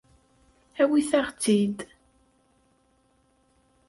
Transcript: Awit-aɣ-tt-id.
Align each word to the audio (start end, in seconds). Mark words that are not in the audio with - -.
Awit-aɣ-tt-id. 0.81 1.77